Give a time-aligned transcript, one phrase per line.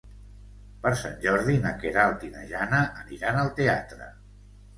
[0.85, 4.11] Per Sant Jordi na Queralt i na Jana aniran al teatre.